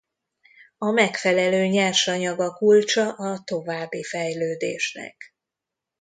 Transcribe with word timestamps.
A 0.77 0.91
megfelelő 0.91 1.65
nyersanyag 1.65 2.39
a 2.39 2.53
kulcsa 2.53 3.11
a 3.11 3.39
további 3.43 4.03
fejlődésnek. 4.03 5.33